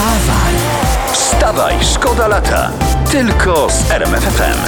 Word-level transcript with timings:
Wstawaj! 0.00 0.54
Wstawaj, 1.12 1.74
szkoda 1.94 2.28
lata. 2.28 2.70
Tylko 3.10 3.68
z 3.70 3.90
RMFFM. 3.90 4.58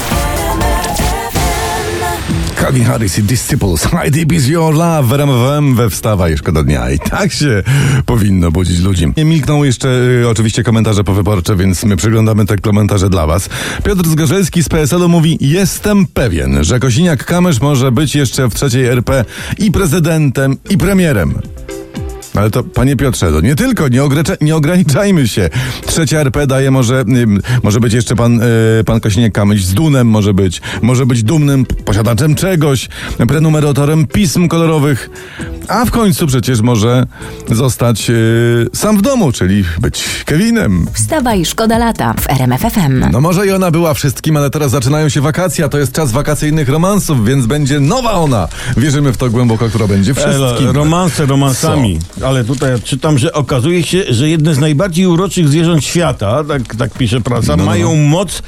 Calvin 2.61 2.85
Harris 2.85 3.19
i 3.19 3.23
Disciples. 3.23 3.83
Hi 3.83 4.11
deep 4.11 4.33
is 4.33 4.49
your 4.49 4.75
love 4.75 5.03
w 5.03 5.13
RMWM 5.13 5.75
we 5.75 5.91
Wstawaj, 5.91 6.39
szkoda 6.39 6.63
dnia. 6.63 6.91
I 6.91 6.99
tak 6.99 7.33
się 7.33 7.63
powinno 8.07 8.51
budzić 8.51 8.81
ludzi. 8.81 9.13
Nie 9.17 9.25
milkną 9.25 9.65
jeszcze 9.65 9.89
y, 10.23 10.29
oczywiście 10.29 10.63
komentarze 10.63 11.05
powyborcze, 11.05 11.57
więc 11.57 11.85
my 11.85 11.97
przyglądamy 11.97 12.47
te 12.47 12.59
komentarze 12.59 13.11
dla 13.11 13.27
was. 13.27 13.49
Piotr 13.85 14.09
Zgorzelski 14.09 14.63
z 14.63 14.69
PSL-u 14.69 15.09
mówi, 15.09 15.39
jestem 15.41 16.07
pewien, 16.07 16.65
że 16.65 16.79
Kosiniak-Kamysz 16.79 17.63
może 17.63 17.93
być 17.93 18.15
jeszcze 18.15 18.49
w 18.49 18.55
trzeciej 18.55 18.87
RP 18.87 19.25
i 19.59 19.73
prezydentem, 19.73 20.57
i 20.71 20.79
premierem. 20.79 21.35
Ale 22.35 22.51
to, 22.51 22.63
panie 22.63 22.97
Piotrze, 22.97 23.33
to 23.33 23.41
nie 23.41 23.57
tylko, 23.57 23.89
nie, 23.89 24.01
nie 24.41 24.57
ograniczajmy 24.57 25.29
się. 25.29 25.51
Trzecia 25.87 26.21
RP 26.21 26.47
daje 26.47 26.71
może, 26.71 27.05
może 27.63 27.81
być 27.81 27.93
jeszcze 27.93 28.17
pan, 28.17 28.41
y, 28.81 28.85
pan 28.85 28.99
Kosiniak-Kamyś 28.99 29.59
z 29.59 29.75
Dunem 29.75 30.07
może 30.07 30.35
być, 30.35 30.61
może 30.83 31.07
być 31.07 31.23
dumnym 31.23 31.67
posiadaczem 31.67 32.35
czegoś, 32.35 32.89
prenumeratorem 33.29 34.07
pism 34.07 34.49
kolorowych, 34.49 35.11
a 35.69 35.85
w 35.85 35.91
końcu 35.91 36.27
przecież 36.27 36.61
może 36.61 37.05
zostać 37.51 38.11
y, 38.11 38.67
sam 38.75 38.99
w 38.99 39.03
domu, 39.03 39.33
czyli 39.33 39.65
być 39.81 40.05
Kevinem. 40.25 40.87
Wstawaj, 40.93 41.45
szkoda 41.45 41.79
lata 41.79 42.15
w 42.21 42.31
RMFFM. 42.31 43.05
No 43.13 43.21
może 43.21 43.47
i 43.47 43.51
ona 43.51 43.71
była 43.71 43.95
wszystkim, 43.95 44.37
ale 44.37 44.51
teraz 44.51 44.71
zaczynają 44.71 45.09
się 45.09 45.21
wakacje, 45.21 45.65
a 45.65 45.69
to 45.69 45.79
jest 45.79 45.93
czas 45.93 46.13
wakacyjnych 46.13 46.69
romansów, 46.69 47.25
więc 47.25 47.47
będzie 47.47 47.81
nowa 47.81 48.13
ona. 48.13 48.49
Wierzymy 48.77 49.13
w 49.13 49.17
to 49.17 49.31
głęboko, 49.31 49.69
która 49.69 49.87
będzie 49.87 50.15
wszystkim. 50.15 50.69
Elo, 50.69 50.73
romanse 50.73 51.27
romansami. 51.27 51.99
Ale 52.25 52.45
tutaj 52.45 52.71
ja 52.71 52.79
czytam, 52.79 53.19
że 53.19 53.33
okazuje 53.33 53.83
się, 53.83 54.05
że 54.09 54.29
jedne 54.29 54.55
z 54.55 54.59
najbardziej 54.59 55.07
uroczych 55.07 55.49
zwierząt 55.49 55.85
świata, 55.85 56.45
tak, 56.45 56.77
tak 56.77 56.93
pisze 56.93 57.21
prasa, 57.21 57.57
No, 57.57 57.57
no, 57.57 57.65
mają 57.65 57.97
moc 57.97 58.43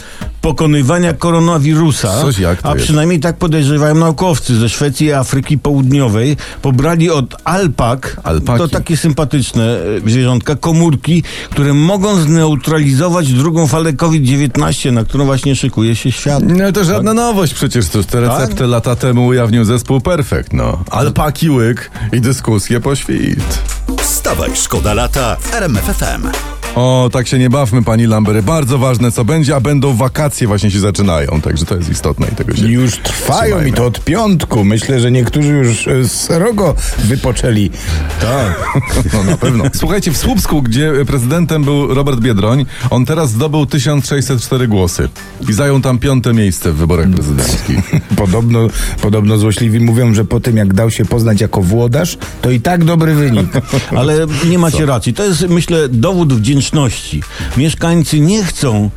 pokonywania 0.44 1.12
koronawirusa. 1.12 2.22
Coś 2.22 2.38
jak 2.38 2.62
to 2.62 2.68
a 2.68 2.74
jest? 2.74 2.84
przynajmniej 2.84 3.20
tak 3.20 3.36
podejrzewają 3.36 3.94
naukowcy 3.94 4.56
ze 4.56 4.68
Szwecji 4.68 5.06
i 5.06 5.12
Afryki 5.12 5.58
Południowej. 5.58 6.36
Pobrali 6.62 7.10
od 7.10 7.36
alpak, 7.44 8.20
Alpaki. 8.24 8.58
to 8.58 8.68
takie 8.68 8.96
sympatyczne 8.96 9.64
e, 10.06 10.10
zwierzątka, 10.10 10.56
komórki, 10.56 11.22
które 11.50 11.74
mogą 11.74 12.16
zneutralizować 12.16 13.32
drugą 13.32 13.66
falę 13.66 13.92
COVID-19, 13.92 14.92
na 14.92 15.04
którą 15.04 15.24
właśnie 15.24 15.56
szykuje 15.56 15.96
się 15.96 16.12
świat. 16.12 16.42
No 16.46 16.72
to 16.72 16.84
żadna 16.84 17.14
nowość 17.14 17.54
przecież, 17.54 17.88
to 17.88 18.04
te 18.04 18.20
recepty 18.20 18.56
Tak? 18.56 18.68
lata 18.68 18.96
temu 18.96 19.26
ujawnił 19.26 19.64
zespół 19.64 20.00
Perfekt, 20.00 20.52
no. 20.52 20.84
Alpaki 20.90 21.50
łyk 21.50 21.90
i 22.12 22.20
dyskusje 22.20 22.80
po 22.80 22.96
świt. 22.96 23.58
Wstawaj, 24.00 24.50
szkoda 24.54 24.94
lata 24.94 25.36
w 25.40 25.54
RMFFM. 25.54 26.53
O, 26.76 27.08
tak 27.12 27.28
się 27.28 27.38
nie 27.38 27.50
bawmy, 27.50 27.82
pani 27.84 28.06
Lambery. 28.06 28.42
Bardzo 28.42 28.78
ważne, 28.78 29.12
co 29.12 29.24
będzie, 29.24 29.56
a 29.56 29.60
będą 29.60 29.96
wakacje 29.96 30.46
właśnie 30.46 30.70
się 30.70 30.80
zaczynają, 30.80 31.40
także 31.40 31.64
to 31.64 31.76
jest 31.76 31.90
istotne 31.90 32.26
i 32.32 32.34
tego 32.36 32.56
się 32.56 32.68
Już 32.68 32.98
trwają 32.98 33.44
trzymajmy. 33.44 33.68
i 33.68 33.72
to 33.72 33.86
od 33.86 34.04
piątku. 34.04 34.64
Myślę, 34.64 35.00
że 35.00 35.10
niektórzy 35.10 35.48
już 35.48 35.88
e, 35.88 36.08
srogo 36.08 36.74
wypoczęli. 36.98 37.70
Tak, 38.20 38.66
no 39.12 39.24
na 39.24 39.36
pewno. 39.36 39.64
Słuchajcie, 39.74 40.12
w 40.12 40.16
Słupsku, 40.16 40.62
gdzie 40.62 40.92
prezydentem 41.06 41.64
był 41.64 41.94
Robert 41.94 42.20
Biedroń, 42.20 42.66
on 42.90 43.04
teraz 43.06 43.30
zdobył 43.30 43.66
1604 43.66 44.68
głosy 44.68 45.08
i 45.48 45.52
zajął 45.52 45.80
tam 45.80 45.98
piąte 45.98 46.32
miejsce 46.32 46.72
w 46.72 46.76
wyborach 46.76 47.10
prezydenckich. 47.10 47.78
Podobno, 48.16 48.68
podobno 49.02 49.38
złośliwi 49.38 49.80
mówią, 49.80 50.14
że 50.14 50.24
po 50.24 50.40
tym 50.40 50.56
jak 50.56 50.74
dał 50.74 50.90
się 50.90 51.04
poznać 51.04 51.40
jako 51.40 51.62
włodarz, 51.62 52.18
to 52.42 52.50
i 52.50 52.60
tak 52.60 52.84
dobry 52.84 53.14
wynik. 53.14 53.46
Ale 53.96 54.26
nie 54.48 54.58
macie 54.58 54.86
racji. 54.86 55.14
To 55.14 55.24
jest, 55.24 55.48
myślę, 55.48 55.88
dowód 55.88 56.34
wdzięczności. 56.34 56.63
Mieszkańcy 57.56 58.20
nie 58.20 58.44
chcą 58.44 58.90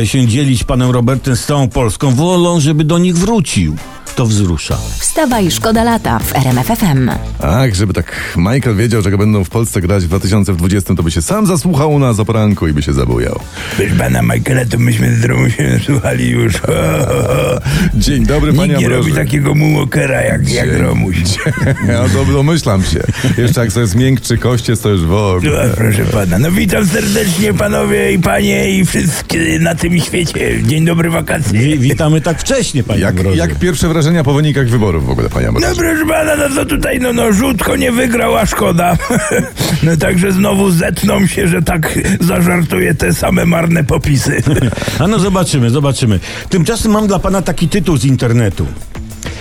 e, 0.00 0.06
się 0.06 0.26
dzielić 0.26 0.64
panem 0.64 0.90
Robertem 0.90 1.36
z 1.36 1.46
całą 1.46 1.68
Polską. 1.68 2.14
Wolą, 2.14 2.60
żeby 2.60 2.84
do 2.84 2.98
nich 2.98 3.16
wrócił. 3.16 3.76
To 4.14 4.26
wzrusza. 4.26 4.78
Wstawaj, 4.98 5.50
szkoda 5.50 5.84
lata 5.84 6.18
w 6.18 6.36
RMFFM. 6.36 7.10
Tak, 7.40 7.74
żeby 7.74 7.92
tak 7.92 8.34
Michael 8.36 8.76
wiedział, 8.76 9.02
że 9.02 9.10
go 9.10 9.18
będą 9.18 9.44
w 9.44 9.48
Polsce 9.50 9.80
grać 9.80 10.04
w 10.04 10.08
2020, 10.08 10.94
to 10.94 11.02
by 11.02 11.10
się 11.10 11.22
sam 11.22 11.46
zasłuchał 11.46 11.92
u 11.92 11.98
nas 11.98 12.18
o 12.18 12.24
poranku 12.24 12.68
i 12.68 12.72
by 12.72 12.82
się 12.82 12.92
zabujał. 12.92 13.40
Wiesz, 13.78 13.92
pana 13.98 14.22
Michaela, 14.22 14.64
to 14.70 14.78
myśmy 14.78 15.14
z 15.16 15.22
się 15.56 15.78
słuchali 15.86 16.30
już. 16.30 16.52
Dzień 17.94 18.26
dobry, 18.26 18.52
panie 18.52 18.68
Nikt 18.68 18.80
nie 18.80 18.88
robi 18.88 19.12
takiego 19.12 19.54
mułokera 19.54 20.20
jak, 20.22 20.48
jak 20.48 20.78
Romuś. 20.78 21.16
Ja 21.88 22.08
do, 22.08 22.24
domyślam 22.24 22.82
się. 22.84 23.00
Jeszcze 23.42 23.60
jak 23.60 23.72
sobie 23.72 23.86
zmiękczy 23.86 24.38
kościec, 24.38 24.80
to 24.80 24.88
już 24.88 25.00
w 25.00 25.08
No, 25.08 25.28
ogóle. 25.34 25.70
proszę 25.76 26.04
pana. 26.04 26.38
No 26.38 26.50
witam 26.52 26.86
serdecznie 26.86 27.54
panowie 27.54 28.12
i 28.12 28.18
panie 28.18 28.78
i 28.78 28.84
wszystkie 28.86 29.58
na 29.58 29.74
tym 29.74 30.00
świecie. 30.00 30.62
Dzień 30.62 30.84
dobry 30.84 31.10
wakacje. 31.10 31.60
Wi- 31.60 31.78
witamy 31.78 32.20
tak 32.20 32.40
wcześnie, 32.40 32.82
panie 32.82 33.00
Jak, 33.00 33.10
Ambroży. 33.16 33.36
jak 33.38 33.58
pierwsze 33.58 33.88
wrażenia 34.02 34.24
po 34.24 34.34
wynikach 34.34 34.68
wyborów 34.68 35.06
w 35.06 35.10
ogóle, 35.10 35.28
panie 35.28 35.46
No 35.46 35.48
Ambroży? 35.48 35.76
proszę 35.80 36.06
pana, 36.06 36.36
no 36.36 36.54
to 36.54 36.64
tutaj 36.66 37.00
no, 37.00 37.12
no 37.12 37.32
rzutko 37.32 37.76
nie 37.76 37.92
wygrał, 37.92 38.36
a 38.36 38.46
szkoda. 38.46 38.96
No 39.82 39.96
także 39.96 40.32
znowu 40.32 40.70
zetną 40.70 41.26
się, 41.26 41.48
że 41.48 41.62
tak 41.62 41.98
zażartuje 42.20 42.94
te 42.94 43.14
same 43.14 43.44
marne 43.46 43.84
popisy. 43.84 44.42
A 45.00 45.06
no 45.06 45.18
zobaczymy, 45.18 45.70
zobaczymy. 45.70 46.20
Tymczasem 46.48 46.92
mam 46.92 47.06
dla 47.06 47.18
pana 47.18 47.42
taki 47.42 47.68
tytuł 47.68 47.96
z 47.96 48.04
internetu. 48.04 48.66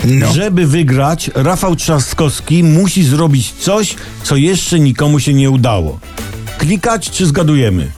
No. 0.06 0.34
Żeby 0.34 0.68
wygrać, 0.68 1.32
Rafał 1.36 1.76
Trzaskowski 1.76 2.64
musi 2.64 3.04
zrobić 3.04 3.52
coś, 3.52 3.96
co 4.24 4.36
jeszcze 4.36 4.80
nikomu 4.80 5.20
się 5.20 5.34
nie 5.34 5.50
udało. 5.50 6.00
Klikać 6.58 7.10
czy 7.12 7.26
zgadujemy? 7.26 7.92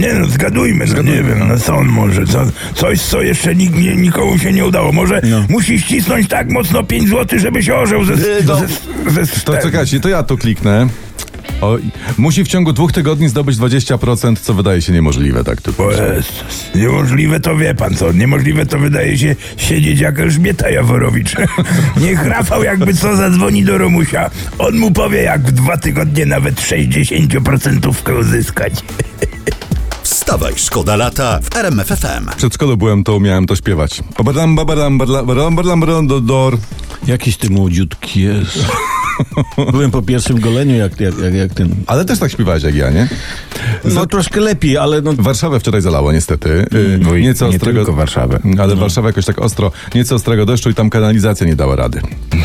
Nie 0.00 0.14
no, 0.14 0.26
zgadujmy, 0.26 0.84
no 0.96 1.02
nie 1.02 1.22
wiem, 1.22 1.48
no 1.48 1.58
co 1.58 1.76
on 1.76 1.88
może, 1.88 2.26
co, 2.26 2.44
coś 2.74 3.00
co 3.00 3.22
jeszcze 3.22 3.54
nie, 3.54 3.96
nikomu 3.96 4.38
się 4.38 4.52
nie 4.52 4.64
udało. 4.64 4.92
Może 4.92 5.20
No. 5.24 5.44
musi 5.48 5.80
ścisnąć 5.80 6.28
tak 6.28 6.50
mocno 6.50 6.82
5 6.84 7.08
zł, 7.08 7.38
żeby 7.38 7.62
się 7.62 7.74
orzeł 7.74 8.04
ze, 8.04 8.16
ze, 8.16 8.26
no. 8.46 8.56
ze, 9.10 9.24
ze 9.24 9.40
To 9.40 9.56
czekajcie, 9.62 10.00
to 10.00 10.08
ja 10.08 10.22
tu 10.22 10.38
kliknę. 10.38 10.86
O, 11.60 11.76
musi 12.18 12.44
w 12.44 12.48
ciągu 12.48 12.72
dwóch 12.72 12.92
tygodni 12.92 13.28
zdobyć 13.28 13.56
20%, 13.58 14.36
co 14.40 14.54
wydaje 14.54 14.82
się 14.82 14.92
niemożliwe, 14.92 15.44
tak 15.44 15.60
tu 15.62 15.70
O 15.78 15.88
pisze. 15.90 16.14
Jezus, 16.16 16.64
niemożliwe 16.74 17.40
to 17.40 17.56
wie 17.56 17.74
pan 17.74 17.94
co, 17.94 18.12
niemożliwe 18.12 18.66
to 18.66 18.78
wydaje 18.78 19.18
się 19.18 19.36
siedzieć 19.56 20.00
jak 20.00 20.18
Elżbieta 20.20 20.70
Jaworowicz. 20.70 21.34
Niech 22.02 22.26
Rafał 22.26 22.62
jakby 22.64 22.94
co 22.94 23.16
zadzwoni 23.16 23.64
do 23.64 23.78
Romusia, 23.78 24.30
on 24.58 24.76
mu 24.78 24.90
powie 24.90 25.22
jak 25.22 25.42
w 25.42 25.52
dwa 25.52 25.76
tygodnie 25.76 26.26
nawet 26.26 26.54
60% 26.60 28.18
uzyskać. 28.20 28.72
Wstawaj, 30.22 30.52
szkoda 30.56 30.96
lata 30.96 31.40
w 31.42 31.56
RMFFM. 31.56 32.30
W 32.32 32.36
przedszkolu 32.36 32.76
byłem, 32.76 33.04
to 33.04 33.16
umiałem 33.16 33.46
to 33.46 33.56
śpiewać. 33.56 34.00
Babadam, 34.18 34.56
babadam, 34.56 34.98
badla- 34.98 35.26
badam, 35.26 35.56
badam, 35.56 35.80
badam, 35.80 36.06
do- 36.06 36.20
dor. 36.20 36.58
Jakiś 37.06 37.36
ty 37.36 37.50
młodziutki 37.50 38.20
jest. 38.20 38.58
Byłem 39.72 39.90
po 39.90 40.02
pierwszym 40.02 40.40
goleniu, 40.40 40.74
jak, 40.76 41.00
jak, 41.00 41.18
jak, 41.18 41.34
jak 41.34 41.54
ten. 41.54 41.74
Ale 41.86 42.04
też 42.04 42.18
tak 42.18 42.32
śpiewałeś 42.32 42.62
jak 42.62 42.74
ja, 42.74 42.90
nie? 42.90 43.08
No 43.84 44.06
troszkę 44.06 44.40
lepiej, 44.40 44.76
ale 44.78 45.02
no. 45.02 45.12
Warszawę 45.18 45.60
wczoraj 45.60 45.80
zalało 45.82 46.12
niestety. 46.12 46.48
Y, 46.74 46.98
No 47.02 47.14
i 47.14 47.22
nieco 47.22 47.48
nie 47.48 47.56
ostrego, 47.56 47.78
tylko 47.78 47.92
Warszawę. 47.92 48.38
Ale 48.58 48.76
Warszawa 48.76 49.08
jakoś 49.08 49.24
tak 49.24 49.38
ostro, 49.38 49.72
nieco 49.94 50.14
ostrego 50.14 50.46
deszczu 50.46 50.70
i 50.70 50.74
tam 50.74 50.90
kanalizacja 50.90 51.46
nie 51.46 51.56
dała 51.56 51.76
rady. 51.76 52.00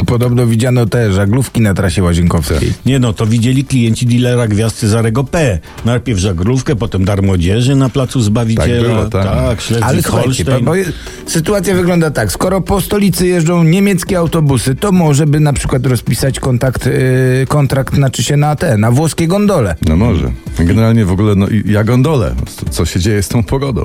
Podobno 0.06 0.48
widziano 0.48 0.86
te 0.86 1.14
żaglówki 1.14 1.62
na 1.62 1.74
trasie 1.74 2.04
łazienkowskiej. 2.04 2.74
Nie 2.86 3.00
no, 3.00 3.14
to 3.14 3.26
widzieli 3.26 3.66
klienci 3.66 4.06
dealera 4.06 4.48
gwiazd 4.48 4.78
Cezarego 4.78 5.24
P. 5.24 5.60
Najpierw 5.86 6.20
żaglówkę, 6.20 6.76
potem 6.76 7.06
dar 7.06 7.24
młodzieży 7.24 7.76
na 7.76 7.90
placu 7.90 8.22
Zbawiciela. 8.22 8.68
Tak 8.68 8.88
było, 8.92 9.06
tak. 9.06 9.26
tak 9.26 9.84
Ale 9.84 10.02
słuchajcie, 10.04 10.46
bo 10.62 10.76
je- 10.76 10.86
sytuacja 11.28 11.76
wygląda 11.76 12.12
tak. 12.12 12.32
Skoro 12.32 12.62
po 12.62 12.82
stolicy 12.82 13.28
jeżdżą 13.28 13.64
niemieckie 13.64 14.18
autobusy, 14.18 14.76
to 14.76 14.92
może 14.92 15.26
by 15.26 15.40
na 15.40 15.54
przykład 15.54 15.86
rozpisać 15.86 16.40
kontakt, 16.40 16.57
yy, 16.86 17.46
kontrakt 17.48 17.96
znaczy 17.96 18.24
się 18.24 18.38
na 18.38 18.56
te, 18.56 18.78
na 18.78 18.92
włoskie 18.92 19.28
gondole. 19.28 19.76
No 19.88 19.96
może. 19.96 20.32
Generalnie 20.60 21.06
w 21.06 21.12
ogóle, 21.12 21.36
no 21.36 21.48
i 21.48 21.64
ja 21.66 21.84
gondolę. 21.84 22.36
Co 22.70 22.86
się 22.86 23.00
dzieje 23.00 23.24
z 23.24 23.28
tą 23.28 23.44
pogodą? 23.44 23.84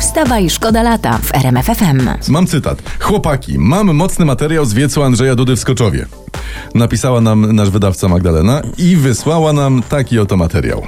Wstawaj, 0.00 0.50
szkoda 0.50 0.82
lata 0.82 1.18
w 1.18 1.34
RMFFM. 1.34 2.08
Mam 2.28 2.46
cytat. 2.46 2.82
Chłopaki, 3.00 3.58
mam 3.58 3.94
mocny 3.94 4.24
materiał 4.24 4.64
z 4.64 4.74
wiecu 4.74 5.02
Andrzeja 5.02 5.34
Dudy 5.34 5.56
w 5.56 5.60
Skoczowie. 5.60 6.06
Napisała 6.74 7.20
nam 7.20 7.52
nasz 7.52 7.70
wydawca 7.70 8.08
Magdalena 8.08 8.62
i 8.78 8.96
wysłała 8.96 9.52
nam 9.52 9.82
taki 9.88 10.18
oto 10.18 10.36
materiał. 10.36 10.82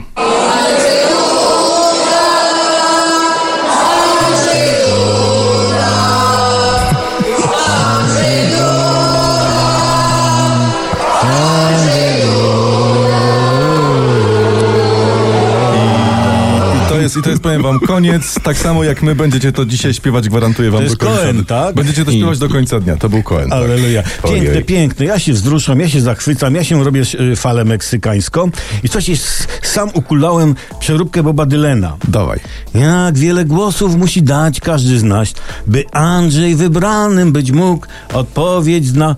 I 17.17 17.23
to 17.23 17.31
jest, 17.31 17.43
powiem 17.43 17.63
wam, 17.63 17.81
koniec. 17.81 18.35
Tak 18.43 18.59
samo 18.59 18.85
jak 18.85 19.03
my 19.03 19.15
będziecie 19.15 19.53
to 19.53 19.67
dzisiaj 19.67 19.95
śpiewać, 19.95 20.29
gwarantuję 20.29 20.71
wam 20.71 20.79
To 20.79 20.85
jest 20.85 20.97
do 20.97 21.07
końca. 21.07 21.21
Cohen, 21.21 21.45
tak? 21.45 21.75
Będziecie 21.75 22.05
to 22.05 22.13
śpiewać 22.13 22.39
do 22.39 22.49
końca 22.49 22.81
dnia. 22.81 22.97
To 22.97 23.09
był 23.09 23.23
tak. 23.23 23.53
Aleluja. 23.53 24.03
Piękne, 24.03 24.51
Ojej. 24.51 24.65
piękne. 24.65 25.07
Ja 25.07 25.19
się 25.19 25.33
wzruszam, 25.33 25.81
ja 25.81 25.89
się 25.89 26.01
zachwycam, 26.01 26.55
ja 26.55 26.65
się 26.65 26.85
robię 26.85 27.03
y, 27.21 27.37
falę 27.37 27.65
meksykańską 27.65 28.51
i 28.83 28.89
coś 28.89 29.09
jest, 29.09 29.49
sam 29.63 29.91
ukulałem 29.95 30.55
przeróbkę 30.79 31.23
Boba 31.23 31.47
Dylena. 31.47 31.97
Dawaj. 32.09 32.41
Jak 32.75 33.19
wiele 33.19 33.45
głosów 33.45 33.97
musi 33.97 34.23
dać 34.23 34.61
każdy 34.61 34.99
z 34.99 35.03
nas, 35.03 35.35
by 35.67 35.85
Andrzej 35.93 36.55
wybranym 36.55 37.33
być 37.33 37.51
mógł, 37.51 37.87
odpowiedź 38.13 38.87
zna 38.87 39.17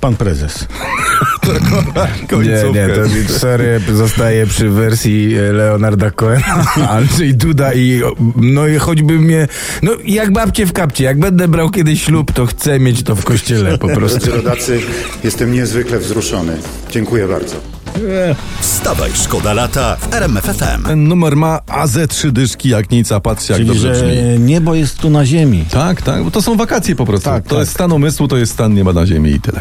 pan 0.00 0.16
prezes. 0.16 0.66
Nie, 2.22 2.26
Końcówkę. 2.28 2.72
nie, 2.72 2.88
to 3.26 3.32
sorry, 3.38 3.80
zostaje 3.92 4.46
przy 4.46 4.68
wersji 4.68 5.36
e, 5.36 5.52
Leonarda 5.52 6.10
Cohena, 6.10 6.64
Andrzej 6.88 7.34
Duda 7.34 7.74
i 7.74 8.02
no 8.36 8.68
i 8.68 8.78
choćby 8.78 9.12
mnie, 9.18 9.48
no 9.82 9.92
jak 10.04 10.32
babcie 10.32 10.66
w 10.66 10.72
kapcie, 10.72 11.04
jak 11.04 11.18
będę 11.18 11.48
brał 11.48 11.70
kiedyś 11.70 12.04
ślub, 12.04 12.32
to 12.32 12.46
chcę 12.46 12.80
mieć 12.80 13.02
to 13.02 13.16
w 13.16 13.24
kościele 13.24 13.78
po 13.78 13.88
prostu. 13.88 14.18
Drodzy 14.18 14.36
rodacy, 14.36 14.80
jestem 15.24 15.52
niezwykle 15.52 15.98
wzruszony. 15.98 16.56
Dziękuję 16.90 17.28
bardzo. 17.28 17.81
Wstawaj, 18.60 19.10
szkoda 19.14 19.52
lata 19.52 19.96
w 19.96 20.14
RMF 20.14 20.44
FM. 20.44 20.82
Ten 20.86 21.08
numer 21.08 21.36
ma 21.36 21.60
AZ 21.68 21.98
trzy 22.08 22.32
dyszki, 22.32 22.68
jak 22.68 22.90
nic, 22.90 23.12
a 23.12 23.20
patrzcie 23.20 23.52
jak 23.52 23.58
Czyli, 23.58 23.68
dobrze 23.68 23.94
że 23.94 24.02
brzmi. 24.04 24.44
niebo 24.46 24.74
jest 24.74 24.98
tu 24.98 25.10
na 25.10 25.26
ziemi. 25.26 25.64
Tak, 25.70 26.02
tak, 26.02 26.24
bo 26.24 26.30
to 26.30 26.42
są 26.42 26.56
wakacje 26.56 26.96
po 26.96 27.06
prostu. 27.06 27.24
Tak, 27.30 27.42
to 27.44 27.50
tak. 27.50 27.58
jest 27.58 27.72
stan 27.72 27.92
umysłu, 27.92 28.28
to 28.28 28.36
jest 28.36 28.52
stan 28.52 28.74
nieba 28.74 28.92
na 28.92 29.06
ziemi 29.06 29.30
i 29.30 29.40
tyle. 29.40 29.60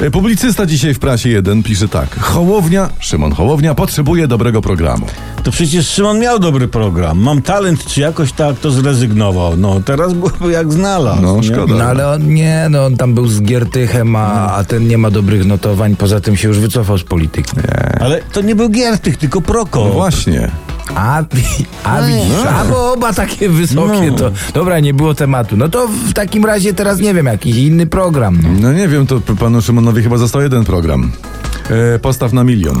E, 0.00 0.10
Publicysta 0.10 0.66
dzisiaj 0.66 0.94
w 0.94 0.98
prasie 0.98 1.28
1 1.28 1.62
pisze 1.62 1.88
tak. 1.88 2.18
Hołownia, 2.20 2.88
Szymon 2.98 3.32
Hołownia 3.32 3.74
potrzebuje 3.74 4.28
dobrego 4.28 4.62
programu. 4.62 5.06
To 5.46 5.52
przecież 5.52 5.88
Szymon 5.88 6.18
miał 6.18 6.38
dobry 6.38 6.68
program. 6.68 7.18
Mam 7.18 7.42
talent, 7.42 7.84
czy 7.84 8.00
jakoś 8.00 8.32
tak 8.32 8.58
to 8.58 8.70
zrezygnował. 8.70 9.56
No, 9.56 9.80
teraz 9.84 10.12
byłoby 10.14 10.52
jak 10.52 10.72
znalazł. 10.72 11.22
No, 11.22 11.36
nie? 11.36 11.42
szkoda. 11.42 11.74
No 11.74 11.84
ale 11.84 12.08
on 12.08 12.34
nie, 12.34 12.66
no 12.70 12.84
on 12.86 12.96
tam 12.96 13.14
był 13.14 13.28
z 13.28 13.42
Giertychem, 13.42 14.16
a, 14.16 14.52
a 14.52 14.64
ten 14.64 14.88
nie 14.88 14.98
ma 14.98 15.10
dobrych 15.10 15.46
notowań, 15.46 15.96
poza 15.96 16.20
tym 16.20 16.36
się 16.36 16.48
już 16.48 16.58
wycofał 16.58 16.98
z 16.98 17.04
polityki. 17.04 17.52
Ale 18.00 18.22
to 18.32 18.40
nie 18.40 18.54
był 18.54 18.68
Giertych, 18.68 19.16
tylko 19.16 19.40
Proko. 19.40 19.84
No 19.84 19.92
właśnie. 19.92 20.50
A, 20.94 21.22
a 21.84 22.02
widzisz, 22.02 22.46
a 22.48 22.64
bo 22.64 22.92
oba 22.92 23.12
takie 23.12 23.48
wysokie 23.48 24.10
No. 24.10 24.16
to, 24.16 24.30
dobra, 24.54 24.80
nie 24.80 24.94
było 24.94 25.14
tematu. 25.14 25.56
No 25.56 25.68
to 25.68 25.88
w 25.88 26.12
takim 26.12 26.44
razie 26.44 26.74
teraz 26.74 26.98
nie 26.98 27.14
wiem, 27.14 27.26
jakiś 27.26 27.56
inny 27.56 27.86
program. 27.86 28.38
No. 28.42 28.48
No 28.60 28.72
nie 28.72 28.88
wiem, 28.88 29.06
to 29.06 29.20
panu 29.20 29.62
Szymonowi 29.62 30.02
chyba 30.02 30.16
został 30.16 30.42
jeden 30.42 30.64
program. 30.64 31.12
E, 31.94 31.98
postaw 31.98 32.32
na 32.32 32.44
milion. 32.44 32.80